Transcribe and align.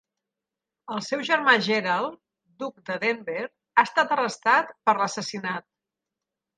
El 0.95 1.03
seu 1.07 1.21
germà 1.27 1.53
Gerald, 1.67 2.17
duc 2.65 2.81
de 2.89 2.97
Denver, 3.05 3.45
ha 3.77 3.87
estat 3.93 4.19
arrestat 4.19 4.77
per 4.91 5.01
l'assassinat. 5.03 5.71